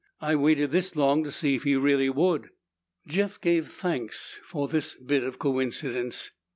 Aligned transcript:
I 0.19 0.33
waited 0.33 0.71
this 0.71 0.95
long 0.95 1.23
to 1.25 1.31
see 1.31 1.53
if 1.53 1.61
he 1.63 1.75
really 1.75 2.09
would." 2.09 2.49
Jeff 3.05 3.39
gave 3.39 3.67
thanks 3.67 4.39
for 4.47 4.67
this 4.67 4.95
bit 4.95 5.23
of 5.23 5.37
coincidence. 5.37 6.31